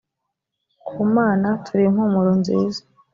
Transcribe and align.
ku 0.87 0.95
mana 1.15 1.47
turi 1.65 1.83
impumuro 1.89 2.31
nziza 2.41 2.81